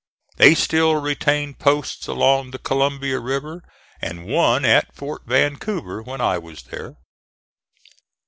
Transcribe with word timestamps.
They 0.37 0.55
still 0.55 0.95
retained 0.95 1.59
posts 1.59 2.07
along 2.07 2.49
the 2.49 2.57
Columbia 2.57 3.19
River 3.19 3.61
and 4.01 4.25
one 4.25 4.65
at 4.65 4.95
Fort 4.95 5.21
Vancouver, 5.27 6.01
when 6.01 6.19
I 6.19 6.39
was 6.39 6.63
there. 6.63 6.95